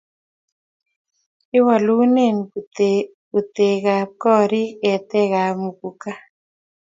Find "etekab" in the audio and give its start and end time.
4.93-5.53